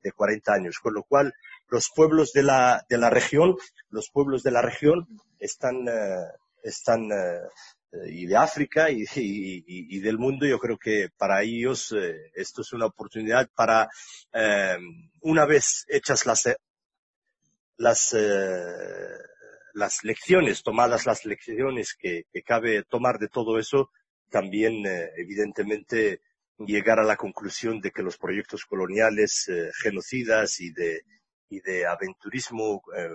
de, 0.00 0.12
40 0.12 0.52
años. 0.52 0.78
Con 0.78 0.94
lo 0.94 1.02
cual, 1.02 1.34
los 1.68 1.90
pueblos 1.94 2.32
de 2.32 2.42
la, 2.42 2.84
de 2.88 2.98
la 2.98 3.10
región, 3.10 3.56
los 3.90 4.10
pueblos 4.10 4.42
de 4.42 4.50
la 4.50 4.62
región 4.62 5.06
están, 5.38 5.88
eh, 5.88 6.26
están 6.62 7.10
eh, 7.12 7.40
y 8.06 8.26
de 8.26 8.36
África 8.36 8.88
y, 8.90 10.00
del 10.00 10.18
mundo, 10.18 10.46
yo 10.46 10.58
creo 10.58 10.78
que 10.78 11.08
para 11.16 11.42
ellos 11.42 11.92
eh, 11.92 12.30
esto 12.34 12.62
es 12.62 12.72
una 12.72 12.86
oportunidad 12.86 13.48
para, 13.54 13.88
una 15.20 15.44
vez 15.44 15.84
hechas 15.88 16.26
las, 16.26 16.48
las, 17.76 18.16
las 19.74 20.04
lecciones, 20.04 20.62
tomadas 20.62 21.06
las 21.06 21.24
lecciones 21.24 21.94
que, 21.94 22.24
cabe 22.44 22.84
tomar 22.84 23.18
de 23.18 23.28
todo 23.28 23.58
eso, 23.58 23.90
también 24.30 24.84
evidentemente 25.16 26.20
llegar 26.58 27.00
a 27.00 27.04
la 27.04 27.16
conclusión 27.16 27.80
de 27.80 27.90
que 27.90 28.02
los 28.02 28.18
proyectos 28.18 28.64
coloniales 28.64 29.50
genocidas 29.82 30.60
y 30.60 30.72
de, 30.72 31.02
y 31.50 31.60
de 31.60 31.84
aventurismo, 31.84 32.82
eh, 32.96 33.10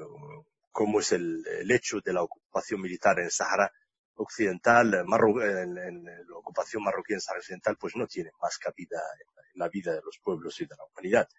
como 0.71 0.99
es 0.99 1.13
el, 1.13 1.43
hecho 1.71 2.01
de 2.01 2.13
la 2.13 2.21
ocupación 2.21 2.81
militar 2.81 3.17
en 3.17 3.25
el 3.25 3.31
Sahara 3.31 3.71
Occidental, 4.17 4.93
en, 4.93 6.05
la 6.05 6.35
ocupación 6.35 6.83
marroquí 6.83 7.13
en 7.13 7.21
Sahara 7.21 7.39
Occidental, 7.39 7.77
pues 7.77 7.95
no 7.95 8.07
tiene 8.07 8.31
más 8.41 8.57
cabida 8.57 8.99
en, 9.21 9.59
la 9.59 9.69
vida 9.69 9.93
de 9.93 10.01
los 10.03 10.19
pueblos 10.19 10.59
y 10.59 10.65
de 10.65 10.75
la 10.75 10.83
humanidad. 10.83 11.29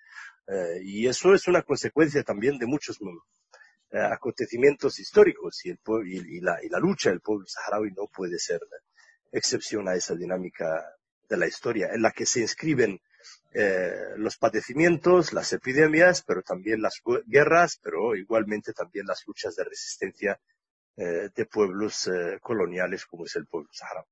Eh, 0.47 0.81
y 0.83 1.07
eso 1.07 1.35
es 1.35 1.47
una 1.49 1.63
consecuencia 1.63 2.23
también 2.23 2.59
de 2.59 2.67
muchos 2.67 2.99
eh, 3.91 3.99
acontecimientos 3.99 4.99
históricos 4.99 5.65
y, 5.67 5.71
el, 5.71 5.79
y, 6.07 6.41
la, 6.41 6.79
lucha 6.79 7.11
del 7.11 7.21
pueblo 7.21 7.47
saharaui 7.47 7.93
no 7.93 8.07
puede 8.07 8.39
ser 8.39 8.61
excepción 9.31 9.87
a 9.89 9.95
esa 9.95 10.15
dinámica 10.15 10.83
de 11.29 11.37
la 11.37 11.47
historia 11.47 11.91
en 11.93 12.03
la 12.03 12.11
que 12.11 12.25
se 12.25 12.41
inscriben 12.41 13.01
eh, 13.53 14.15
los 14.17 14.37
padecimientos, 14.37 15.33
las 15.33 15.53
epidemias, 15.53 16.23
pero 16.23 16.43
también 16.43 16.83
las 16.83 17.03
guerras, 17.27 17.79
pero 17.83 18.15
igualmente 18.15 18.73
también 18.73 19.07
las 19.07 19.27
luchas 19.27 19.57
de 19.57 19.65
resistencia 19.65 20.41
eh, 20.97 21.31
de 21.35 21.47
pueblos 21.47 22.09
eh, 22.09 22.39
coloniales 22.41 23.05
como 23.07 23.25
es 23.25 23.37
el 23.37 23.47
pueblo 23.47 23.69
saharaui. 23.73 24.07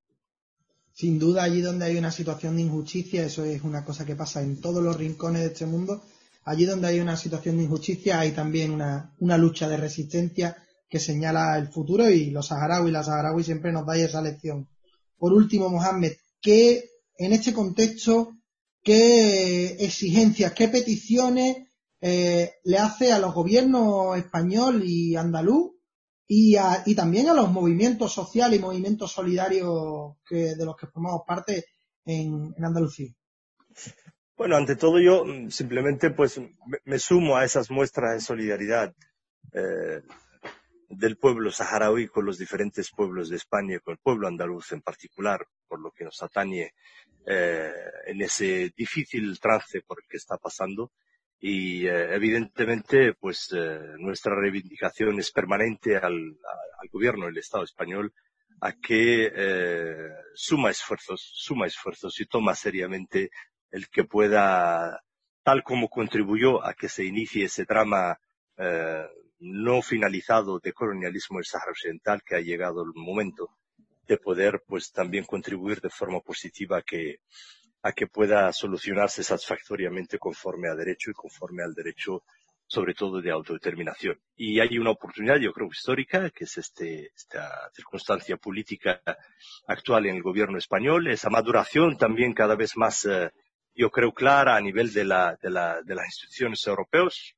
Sin 0.92 1.18
duda, 1.18 1.42
allí 1.42 1.60
donde 1.60 1.86
hay 1.86 1.96
una 1.96 2.12
situación 2.12 2.56
de 2.56 2.62
injusticia, 2.62 3.24
eso 3.24 3.44
es 3.44 3.62
una 3.62 3.84
cosa 3.84 4.06
que 4.06 4.14
pasa 4.14 4.42
en 4.42 4.60
todos 4.60 4.82
los 4.82 4.96
rincones 4.96 5.42
de 5.42 5.48
este 5.48 5.66
mundo, 5.66 6.04
allí 6.44 6.64
donde 6.66 6.86
hay 6.86 7.00
una 7.00 7.16
situación 7.16 7.56
de 7.56 7.64
injusticia 7.64 8.20
hay 8.20 8.30
también 8.30 8.70
una, 8.70 9.12
una 9.18 9.36
lucha 9.36 9.68
de 9.68 9.76
resistencia 9.76 10.56
que 10.88 11.00
señala 11.00 11.58
el 11.58 11.68
futuro 11.68 12.08
y 12.08 12.30
los 12.30 12.46
saharauis 12.46 12.90
y 12.90 12.92
las 12.92 13.06
saharauis 13.06 13.46
siempre 13.46 13.72
nos 13.72 13.86
dais 13.86 14.04
esa 14.04 14.22
lección. 14.22 14.68
Por 15.18 15.32
último, 15.32 15.68
Mohamed, 15.68 16.12
¿qué 16.40 16.90
en 17.16 17.32
este 17.32 17.52
contexto 17.52 18.36
qué 18.84 19.76
exigencias, 19.80 20.52
qué 20.52 20.68
peticiones 20.68 21.56
eh, 22.00 22.52
le 22.64 22.78
hace 22.78 23.12
a 23.12 23.18
los 23.18 23.34
gobiernos 23.34 24.16
español 24.18 24.82
y 24.84 25.16
andaluz 25.16 25.72
y, 26.26 26.94
también 26.94 27.28
a 27.28 27.34
los 27.34 27.50
movimientos 27.50 28.12
sociales 28.12 28.58
y 28.58 28.62
movimientos 28.62 29.12
solidarios 29.12 30.16
que, 30.26 30.54
de 30.54 30.64
los 30.64 30.76
que 30.76 30.86
formamos 30.86 31.22
parte 31.26 31.66
en, 32.04 32.54
Andalucía. 32.62 33.12
Bueno, 34.36 34.56
ante 34.56 34.76
todo 34.76 34.98
yo 34.98 35.24
mm, 35.24 35.50
simplemente 35.50 36.10
pues 36.10 36.40
me, 36.84 36.98
sumo 36.98 37.36
a 37.36 37.44
esas 37.44 37.70
muestras 37.70 38.14
de 38.14 38.20
solidaridad 38.20 38.94
eh, 39.52 40.02
del 40.88 41.16
pueblo 41.16 41.50
saharaui 41.50 42.08
con 42.08 42.24
los 42.24 42.38
diferentes 42.38 42.90
pueblos 42.90 43.28
de 43.28 43.36
España 43.36 43.76
y 43.76 43.80
con 43.80 43.92
el 43.92 43.98
pueblo 43.98 44.26
andaluz 44.26 44.72
en 44.72 44.82
particular, 44.82 45.46
por 45.68 45.80
lo 45.80 45.90
que 45.90 46.04
nos 46.04 46.22
atañe 46.22 46.72
eh, 47.26 47.72
en 48.06 48.22
ese 48.22 48.72
difícil 48.76 49.38
trance 49.40 49.82
por 49.82 49.98
el 50.02 50.08
que 50.08 50.16
está 50.16 50.36
pasando. 50.36 50.92
Y 51.40 51.86
eh, 51.86 52.14
evidentemente, 52.14 53.14
pues 53.14 53.52
eh, 53.54 53.78
nuestra 53.98 54.34
reivindicación 54.34 55.18
es 55.18 55.30
permanente 55.30 55.96
al, 55.96 56.06
al, 56.06 56.88
gobierno 56.90 57.26
del 57.26 57.38
Estado 57.38 57.64
español 57.64 58.12
a 58.60 58.72
que 58.72 59.30
suma 60.34 60.70
esfuerzos, 60.70 61.20
suma 61.34 61.66
esfuerzos 61.66 62.18
y 62.20 62.26
toma 62.26 62.54
seriamente 62.54 63.30
el 63.70 63.88
que 63.88 64.04
pueda, 64.04 65.02
tal 65.42 65.62
como 65.62 65.88
contribuyó 65.88 66.64
a 66.64 66.72
que 66.72 66.88
se 66.88 67.04
inicie 67.04 67.46
ese 67.46 67.64
drama 67.64 68.18
no 69.40 69.82
finalizado 69.82 70.60
de 70.60 70.72
colonialismo 70.72 71.38
del 71.38 71.46
Sahara 71.46 71.72
Occidental, 71.72 72.22
que 72.24 72.36
ha 72.36 72.40
llegado 72.40 72.82
el 72.82 72.92
momento 72.94 73.50
de 74.06 74.18
poder 74.18 74.62
pues 74.66 74.92
también 74.92 75.24
contribuir 75.24 75.80
de 75.80 75.90
forma 75.90 76.20
positiva 76.20 76.80
que, 76.82 77.20
a 77.84 77.92
que 77.92 78.06
pueda 78.06 78.50
solucionarse 78.52 79.22
satisfactoriamente 79.22 80.18
conforme 80.18 80.68
a 80.68 80.74
derecho 80.74 81.10
y 81.10 81.14
conforme 81.14 81.62
al 81.62 81.74
derecho 81.74 82.24
sobre 82.66 82.94
todo 82.94 83.20
de 83.20 83.30
autodeterminación. 83.30 84.18
Y 84.36 84.58
hay 84.58 84.78
una 84.78 84.90
oportunidad, 84.90 85.36
yo 85.36 85.52
creo, 85.52 85.68
histórica, 85.68 86.30
que 86.30 86.44
es 86.44 86.56
este, 86.56 87.10
esta 87.14 87.70
circunstancia 87.74 88.38
política 88.38 89.02
actual 89.66 90.06
en 90.06 90.16
el 90.16 90.22
gobierno 90.22 90.56
español, 90.56 91.08
esa 91.08 91.28
maduración 91.28 91.98
también 91.98 92.32
cada 92.32 92.56
vez 92.56 92.74
más, 92.74 93.04
eh, 93.04 93.30
yo 93.74 93.90
creo, 93.90 94.12
clara 94.12 94.56
a 94.56 94.62
nivel 94.62 94.90
de, 94.94 95.04
la, 95.04 95.36
de, 95.42 95.50
la, 95.50 95.82
de 95.82 95.94
las 95.94 96.06
instituciones 96.06 96.66
europeas. 96.66 97.34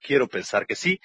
Quiero 0.00 0.28
pensar 0.28 0.66
que 0.66 0.76
sí, 0.76 0.98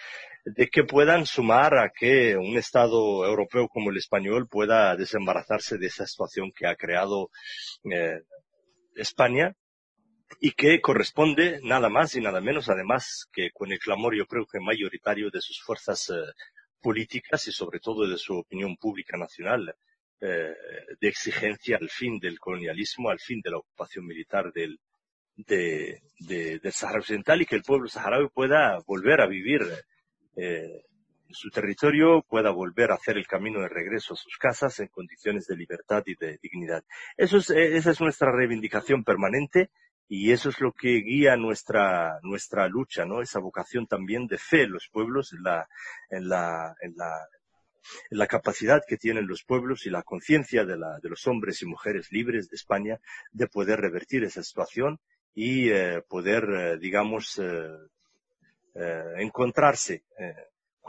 de 0.46 0.68
que 0.70 0.86
puedan 0.86 1.26
sumar 1.26 1.78
a 1.78 1.90
que 1.90 2.38
un 2.38 2.58
Estado 2.58 3.26
europeo 3.26 3.68
como 3.68 3.90
el 3.90 3.98
español 3.98 4.48
pueda 4.48 4.96
desembarazarse 4.96 5.78
de 5.78 5.88
esa 5.88 6.08
situación 6.08 6.52
que 6.56 6.66
ha 6.66 6.76
creado 6.76 7.30
eh, 7.92 8.22
España 9.02 9.56
y 10.40 10.52
que 10.52 10.80
corresponde 10.82 11.60
nada 11.64 11.90
más 11.90 12.16
y 12.16 12.22
nada 12.22 12.42
menos, 12.42 12.70
además, 12.70 13.28
que 13.32 13.52
con 13.52 13.72
el 13.72 13.80
clamor 13.80 14.16
yo 14.16 14.26
creo 14.28 14.46
que 14.46 14.60
mayoritario 14.60 15.30
de 15.32 15.42
sus 15.42 15.62
fuerzas 15.62 16.10
eh, 16.10 16.14
políticas 16.82 17.48
y 17.48 17.52
sobre 17.52 17.80
todo 17.80 18.08
de 18.08 18.18
su 18.18 18.38
opinión 18.38 18.78
pública 18.78 19.18
nacional 19.18 19.76
eh, 20.22 20.54
de 21.00 21.08
exigencia 21.08 21.78
al 21.78 21.90
fin 21.90 22.20
del 22.20 22.40
colonialismo, 22.40 23.10
al 23.10 23.20
fin 23.20 23.42
de 23.42 23.52
la 23.52 23.58
ocupación 23.58 24.06
militar 24.06 24.52
del, 24.54 24.80
de, 25.36 26.02
del 26.20 26.72
Sahara 26.72 27.00
Occidental 27.00 27.42
y 27.42 27.46
que 27.46 27.56
el 27.56 27.64
pueblo 27.64 27.88
saharaui 27.88 28.28
pueda 28.30 28.80
volver 28.86 29.22
a 29.22 29.28
vivir 29.28 29.62
eh, 30.36 30.84
su 31.32 31.50
territorio 31.50 32.24
pueda 32.28 32.52
volver 32.52 32.92
a 32.92 32.96
hacer 32.96 33.18
el 33.18 33.28
camino 33.28 33.62
de 33.62 33.70
regreso 33.70 34.14
a 34.14 34.18
sus 34.18 34.38
casas 34.38 34.80
en 34.80 34.88
condiciones 34.88 35.48
de 35.48 35.56
libertad 35.56 36.04
y 36.06 36.16
de 36.16 36.40
dignidad. 36.42 36.84
Eso 37.18 37.38
es, 37.38 37.50
eh, 37.50 37.78
esa 37.78 37.92
es 37.92 38.02
nuestra 38.02 38.32
reivindicación 38.32 39.04
permanente 39.04 39.72
y 40.08 40.32
eso 40.32 40.50
es 40.50 40.60
lo 40.60 40.74
que 40.74 41.02
guía 41.02 41.36
nuestra, 41.36 42.20
nuestra 42.24 42.68
lucha, 42.68 43.06
¿no? 43.06 43.22
Esa 43.22 43.40
vocación 43.40 43.86
también 43.86 44.28
de 44.28 44.38
fe 44.38 44.64
en 44.64 44.72
los 44.72 44.90
pueblos, 44.92 45.34
en 45.34 45.44
la, 45.44 45.68
en 46.10 46.28
la, 46.28 46.76
en 46.82 46.96
la, 46.96 47.28
en 48.10 48.18
la 48.18 48.28
capacidad 48.28 48.82
que 48.88 48.98
tienen 48.98 49.28
los 49.28 49.44
pueblos 49.44 49.86
y 49.86 49.92
la 49.92 50.02
conciencia 50.02 50.66
de, 50.66 50.78
la, 50.78 51.00
de 51.00 51.10
los 51.10 51.28
hombres 51.28 51.62
y 51.62 51.68
mujeres 51.68 52.12
libres 52.12 52.50
de 52.50 52.56
España 52.56 53.00
de 53.32 53.48
poder 53.48 53.80
revertir 53.82 54.24
esa 54.24 54.42
situación 54.42 55.00
y 55.36 55.70
eh, 55.70 56.02
poder, 56.08 56.80
digamos, 56.80 57.40
eh, 58.82 59.04
encontrarse 59.18 60.06
eh, 60.18 60.36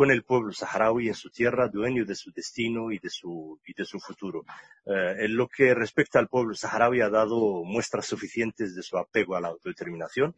con 0.01 0.11
el 0.11 0.23
pueblo 0.23 0.51
saharaui 0.51 1.09
en 1.09 1.15
su 1.15 1.29
tierra, 1.29 1.69
dueño 1.69 2.07
de 2.07 2.15
su 2.15 2.33
destino 2.33 2.91
y 2.91 2.99
de 2.99 3.11
su, 3.11 3.61
y 3.67 3.75
de 3.75 3.85
su 3.85 4.01
futuro. 4.01 4.47
Eh, 4.87 5.27
en 5.27 5.37
lo 5.37 5.47
que 5.47 5.75
respecta 5.75 6.19
al 6.19 6.27
pueblo 6.27 6.55
saharaui 6.55 7.03
ha 7.03 7.11
dado 7.11 7.63
muestras 7.65 8.07
suficientes 8.07 8.75
de 8.75 8.83
su 8.83 8.97
apego 8.97 9.37
a 9.37 9.43
la 9.43 9.49
autodeterminación, 9.49 10.35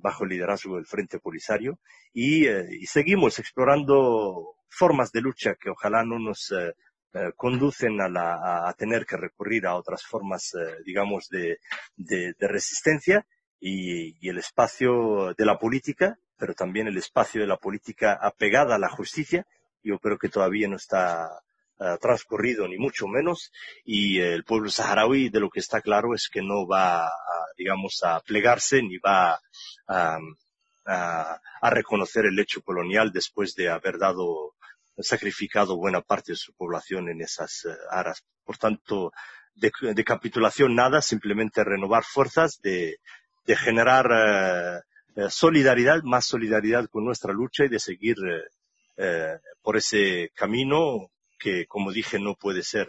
bajo 0.00 0.24
el 0.24 0.30
liderazgo 0.30 0.76
del 0.76 0.86
Frente 0.86 1.18
Polisario, 1.18 1.78
y, 2.14 2.46
seguimos 2.86 3.38
explorando 3.38 4.56
formas 4.70 5.12
de 5.12 5.20
lucha 5.20 5.54
que 5.56 5.68
ojalá 5.68 6.02
no 6.02 6.18
nos 6.18 6.50
conducen 7.36 8.00
a, 8.00 8.74
tener 8.78 9.04
que 9.04 9.18
recurrir 9.18 9.66
a 9.66 9.74
otras 9.74 10.02
formas, 10.02 10.56
digamos, 10.86 11.28
de, 11.28 11.58
resistencia 12.38 13.26
y, 13.60 14.26
el 14.26 14.38
espacio 14.38 15.34
de 15.36 15.44
la 15.44 15.58
política 15.58 16.18
pero 16.36 16.54
también 16.54 16.86
el 16.86 16.96
espacio 16.96 17.40
de 17.40 17.46
la 17.46 17.56
política 17.56 18.18
apegada 18.20 18.76
a 18.76 18.78
la 18.78 18.88
justicia, 18.88 19.46
yo 19.82 19.98
creo 19.98 20.18
que 20.18 20.28
todavía 20.28 20.68
no 20.68 20.76
está 20.76 21.42
uh, 21.78 21.96
transcurrido 21.98 22.66
ni 22.68 22.76
mucho 22.76 23.06
menos, 23.06 23.52
y 23.84 24.18
el 24.18 24.44
pueblo 24.44 24.70
saharaui 24.70 25.28
de 25.28 25.40
lo 25.40 25.50
que 25.50 25.60
está 25.60 25.80
claro 25.80 26.14
es 26.14 26.28
que 26.28 26.42
no 26.42 26.66
va, 26.66 27.06
a, 27.06 27.12
digamos, 27.56 28.02
a 28.02 28.20
plegarse 28.20 28.82
ni 28.82 28.98
va 28.98 29.40
a, 29.86 30.18
a, 30.86 31.40
a, 31.60 31.70
reconocer 31.70 32.26
el 32.26 32.38
hecho 32.38 32.62
colonial 32.62 33.12
después 33.12 33.54
de 33.54 33.70
haber 33.70 33.98
dado, 33.98 34.54
sacrificado 34.98 35.76
buena 35.76 36.00
parte 36.00 36.32
de 36.32 36.36
su 36.36 36.54
población 36.54 37.08
en 37.08 37.20
esas 37.20 37.64
uh, 37.64 37.70
aras. 37.90 38.24
Por 38.44 38.58
tanto, 38.58 39.12
de, 39.54 39.70
de, 39.80 40.04
capitulación 40.04 40.74
nada, 40.74 41.00
simplemente 41.02 41.64
renovar 41.64 42.04
fuerzas, 42.04 42.60
de, 42.62 42.98
de 43.44 43.56
generar 43.56 44.06
uh, 44.06 44.80
eh, 45.16 45.30
solidaridad, 45.30 46.02
más 46.02 46.26
solidaridad 46.26 46.90
con 46.90 47.02
nuestra 47.02 47.32
lucha 47.32 47.64
y 47.64 47.68
de 47.68 47.80
seguir 47.80 48.16
eh, 48.18 48.42
eh, 48.98 49.38
por 49.62 49.78
ese 49.78 50.30
camino 50.34 51.10
que, 51.38 51.66
como 51.66 51.90
dije, 51.90 52.18
no 52.18 52.34
puede 52.34 52.62
ser 52.62 52.86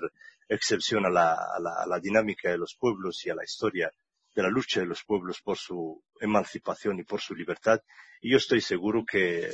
excepción 0.49 1.05
a 1.05 1.09
la, 1.09 1.33
a, 1.33 1.87
la, 1.87 1.99
dinámica 2.01 2.49
de 2.51 2.57
los 2.57 2.75
pueblos 2.75 3.25
y 3.25 3.29
a 3.29 3.35
la 3.35 3.45
historia 3.45 3.89
de 4.35 4.43
la 4.43 4.49
lucha 4.49 4.81
de 4.81 4.87
los 4.87 5.05
pueblos 5.05 5.41
por 5.41 5.57
su 5.57 6.03
emancipación 6.19 6.99
y 6.99 7.03
por 7.03 7.21
su 7.21 7.33
libertad. 7.33 7.79
Y 8.21 8.31
yo 8.31 8.37
estoy 8.37 8.59
seguro 8.59 9.05
que 9.05 9.49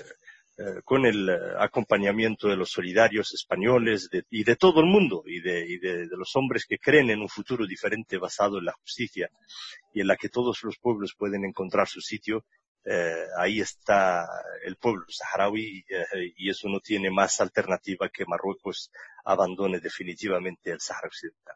con 0.84 1.08
el 1.08 1.32
acompañamiento 1.58 2.48
de 2.48 2.56
los 2.56 2.70
solidarios 2.70 3.34
españoles 3.34 4.08
y 4.30 4.44
de 4.44 4.56
todo 4.56 4.82
el 4.82 4.86
mundo 4.86 5.24
y, 5.26 5.40
de, 5.40 6.08
los 6.12 6.36
hombres 6.36 6.68
que 6.68 6.78
creen 6.78 7.10
en 7.10 7.22
un 7.22 7.30
futuro 7.30 7.66
diferente 7.66 8.20
basado 8.20 8.60
en 8.60 8.66
la 8.66 8.74
justicia 8.74 9.32
y 9.96 10.02
en 10.02 10.08
la 10.08 10.16
que 10.16 10.30
todos 10.30 10.64
los 10.64 10.78
pueblos 10.78 11.16
pueden 11.18 11.44
encontrar 11.44 11.88
su 11.88 12.02
sitio, 12.02 12.46
eh, 12.86 13.28
ahí 13.38 13.62
está 13.62 14.28
el 14.66 14.76
pueblo 14.76 15.06
saharaui 15.08 15.86
eh, 15.88 16.34
y 16.38 16.50
eso 16.50 16.68
no 16.68 16.82
tiene 16.82 17.10
más 17.10 17.40
alternativa 17.40 18.10
que 18.10 18.26
Marruecos 18.26 18.92
abandone 19.24 19.80
definitivamente 19.80 20.72
el 20.72 20.82
Sahara 20.82 21.08
Occidental. 21.08 21.56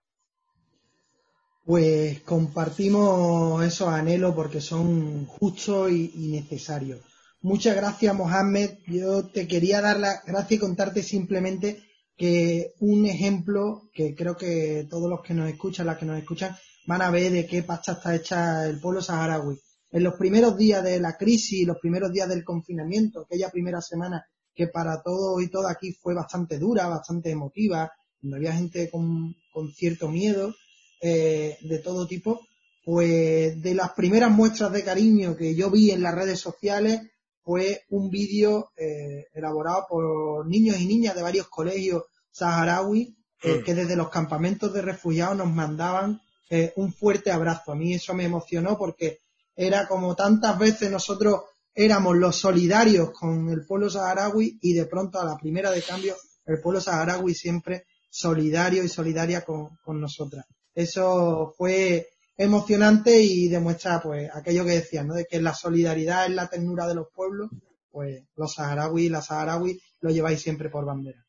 Pues 1.66 2.22
compartimos 2.22 3.62
esos 3.66 3.90
anhelos 3.90 4.34
porque 4.36 4.62
son 4.62 5.26
justos 5.26 5.92
y, 5.92 6.30
necesarios. 6.32 7.02
Muchas 7.42 7.76
gracias, 7.76 8.16
Mohamed. 8.16 8.78
Yo 8.88 9.28
te 9.28 9.50
quería 9.50 9.82
dar 9.82 10.00
la 10.00 10.22
gracia 10.26 10.56
y 10.56 10.60
contarte 10.60 11.04
simplemente 11.04 11.84
que 12.16 12.74
un 12.80 13.06
ejemplo 13.06 13.90
que 13.94 14.16
creo 14.16 14.38
que 14.38 14.88
todos 14.90 15.10
los 15.10 15.22
que 15.22 15.34
nos 15.34 15.50
escuchan, 15.50 15.88
las 15.88 15.98
que 15.98 16.06
nos 16.06 16.18
escuchan, 16.18 16.56
van 16.86 17.02
a 17.02 17.12
ver 17.12 17.34
de 17.34 17.46
qué 17.46 17.64
pasta 17.64 17.92
está 17.92 18.16
hecha 18.16 18.66
el 18.66 18.80
pueblo 18.80 19.02
saharaui 19.02 19.60
en 19.92 20.04
los 20.04 20.16
primeros 20.16 20.58
días 20.58 20.84
de 20.84 21.00
la 21.00 21.18
crisis, 21.18 21.66
los 21.66 21.78
primeros 21.80 22.12
días 22.12 22.28
del 22.30 22.44
confinamiento, 22.44 23.22
aquella 23.22 23.50
primera 23.50 23.82
semana 23.82 24.26
que 24.54 24.68
para 24.68 25.02
todos 25.02 25.42
y 25.42 25.50
todas 25.50 25.72
aquí 25.72 25.94
fue 25.94 26.14
bastante 26.14 26.58
dura, 26.58 26.88
bastante 26.88 27.30
emotiva, 27.30 27.92
donde 28.20 28.38
había 28.38 28.54
gente 28.54 28.90
con, 28.90 29.36
cierto 29.76 30.10
miedo 30.10 30.54
eh, 31.02 31.58
de 31.62 31.80
todo 31.80 32.08
tipo, 32.08 32.42
pues 32.84 33.62
de 33.62 33.74
las 33.76 33.92
primeras 33.92 34.32
muestras 34.32 34.72
de 34.72 34.84
cariño 34.84 35.36
que 35.36 35.56
yo 35.56 35.70
vi 35.70 35.92
en 35.92 36.02
las 36.02 36.16
redes 36.16 36.40
sociales 36.40 37.02
fue 37.44 37.84
un 37.90 38.10
vídeo 38.10 38.72
eh, 38.76 39.28
elaborado 39.34 39.86
por 39.90 40.48
niños 40.48 40.80
y 40.80 40.86
niñas 40.86 41.16
de 41.16 41.22
varios 41.22 41.48
colegios 41.48 42.04
saharauis 42.30 43.10
eh, 43.42 43.60
mm. 43.60 43.64
que 43.64 43.74
desde 43.74 43.96
los 43.96 44.10
campamentos 44.10 44.74
de 44.74 44.82
refugiados 44.82 45.38
nos 45.38 45.52
mandaban 45.54 46.22
eh, 46.50 46.74
un 46.76 46.94
fuerte 46.94 47.32
abrazo. 47.32 47.72
A 47.72 47.76
mí 47.76 47.94
eso 47.94 48.14
me 48.14 48.26
emocionó 48.26 48.78
porque 48.78 49.20
era 49.58 49.88
como 49.88 50.16
tantas 50.16 50.58
veces 50.58 50.92
nosotros 50.92 51.42
éramos 51.74 52.16
los 52.16 52.36
solidarios 52.36 53.12
con 53.12 53.50
el 53.50 53.66
pueblo 53.66 53.90
saharaui 53.90 54.60
y 54.62 54.74
de 54.74 54.86
pronto 54.86 55.20
a 55.20 55.26
la 55.26 55.36
primera 55.36 55.72
de 55.72 55.82
cambio 55.82 56.16
el 56.46 56.62
pueblo 56.62 56.80
saharaui 56.80 57.34
siempre 57.34 57.86
solidario 58.10 58.84
y 58.84 58.88
solidaria 58.88 59.42
con, 59.42 59.78
con 59.84 60.00
nosotras. 60.00 60.46
Eso 60.74 61.54
fue 61.58 62.08
emocionante 62.38 63.20
y 63.20 63.48
demuestra 63.48 64.00
pues 64.00 64.30
aquello 64.34 64.64
que 64.64 64.72
decían, 64.72 65.08
¿no? 65.08 65.16
De 65.16 65.26
que 65.26 65.42
la 65.42 65.54
solidaridad 65.54 66.28
es 66.28 66.32
la 66.32 66.48
ternura 66.48 66.88
de 66.88 66.96
los 66.96 67.08
pueblos, 67.14 67.50
pues 67.92 68.24
los 68.36 68.54
saharauis 68.54 69.06
y 69.06 69.10
las 69.10 69.26
saharauis 69.26 69.82
lo 70.02 70.12
lleváis 70.12 70.40
siempre 70.40 70.70
por 70.70 70.86
bandera. 70.86 71.26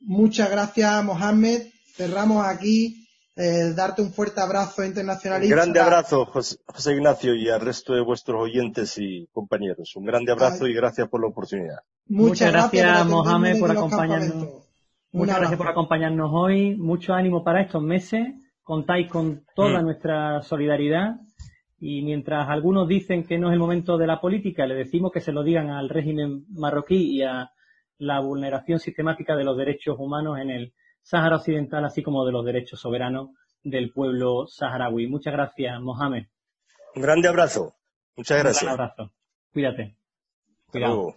Muchas 0.00 0.50
gracias, 0.50 1.04
Mohamed. 1.04 1.68
Cerramos 1.94 2.44
aquí. 2.44 3.01
Eh, 3.34 3.72
darte 3.74 4.02
un 4.02 4.12
fuerte 4.12 4.40
abrazo 4.40 4.84
internacionalista. 4.84 5.54
Un 5.54 5.60
grande 5.60 5.80
abrazo, 5.80 6.26
José, 6.26 6.58
Ignacio, 6.92 7.34
y 7.34 7.48
al 7.48 7.60
resto 7.60 7.94
de 7.94 8.02
vuestros 8.02 8.42
oyentes 8.42 8.98
y 8.98 9.26
compañeros. 9.32 9.96
Un 9.96 10.04
grande 10.04 10.32
abrazo 10.32 10.66
y 10.66 10.74
gracias 10.74 11.08
por 11.08 11.22
la 11.22 11.28
oportunidad. 11.28 11.78
Muchas, 12.06 12.52
gracias, 12.52 13.06
Mohamed, 13.06 13.58
por 13.58 13.70
acompañarnos. 13.70 14.48
Muchas 15.12 15.38
gracias 15.38 15.58
por 15.58 15.68
acompañarnos 15.68 16.30
hoy. 16.32 16.76
Mucho 16.76 17.14
ánimo 17.14 17.42
para 17.42 17.62
estos 17.62 17.82
meses 17.82 18.34
contáis 18.62 19.08
con 19.08 19.44
toda 19.54 19.80
mm. 19.80 19.84
nuestra 19.84 20.42
solidaridad 20.42 21.16
y 21.78 22.02
mientras 22.02 22.48
algunos 22.48 22.86
dicen 22.86 23.24
que 23.24 23.38
no 23.38 23.48
es 23.48 23.54
el 23.54 23.58
momento 23.58 23.98
de 23.98 24.06
la 24.06 24.20
política, 24.20 24.66
le 24.66 24.74
decimos 24.74 25.10
que 25.10 25.20
se 25.20 25.32
lo 25.32 25.42
digan 25.42 25.70
al 25.70 25.88
régimen 25.88 26.44
marroquí 26.50 27.16
y 27.16 27.22
a 27.22 27.50
la 27.98 28.20
vulneración 28.20 28.78
sistemática 28.78 29.36
de 29.36 29.44
los 29.44 29.56
derechos 29.56 29.96
humanos 29.98 30.38
en 30.38 30.50
el 30.50 30.72
Sáhara 31.02 31.36
Occidental, 31.36 31.84
así 31.84 32.02
como 32.02 32.24
de 32.24 32.32
los 32.32 32.44
derechos 32.44 32.80
soberanos 32.80 33.30
del 33.62 33.92
pueblo 33.92 34.46
saharaui. 34.46 35.06
Muchas 35.06 35.32
gracias, 35.32 35.80
Mohamed. 35.80 36.26
Un 36.94 37.02
grande 37.02 37.28
abrazo. 37.28 37.74
Muchas 38.16 38.38
gracias. 38.38 38.62
Un 38.62 38.68
abrazo. 38.68 39.12
Cuídate. 39.52 39.96
Cuidado. 40.70 41.16